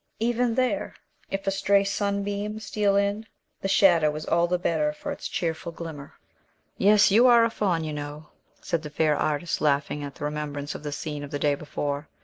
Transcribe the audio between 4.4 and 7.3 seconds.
the better for its cheerful glimmer." "Yes; you